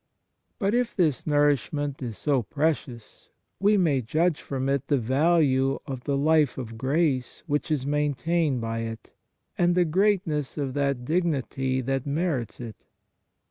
But 0.57 0.73
if 0.73 0.95
this 0.95 1.27
nourishment 1.27 2.01
is 2.01 2.17
so 2.17 2.41
precious, 2.41 3.29
we 3.59 3.77
may 3.77 4.01
judge 4.01 4.41
from 4.41 4.67
it 4.67 4.87
the 4.87 4.97
value 4.97 5.77
of 5.85 6.05
the 6.05 6.17
life 6.17 6.57
of 6.57 6.75
grace 6.75 7.43
which 7.45 7.69
is 7.69 7.85
maintained 7.85 8.61
by 8.61 8.79
it, 8.79 9.13
and 9.59 9.75
the 9.75 9.85
greatness 9.85 10.57
of 10.57 10.73
that 10.73 11.05
dignity 11.05 11.81
that 11.81 12.07
merits 12.07 12.59
it. 12.59 12.87